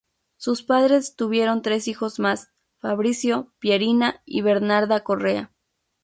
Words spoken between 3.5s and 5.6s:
Pierina y Bernarda Correa.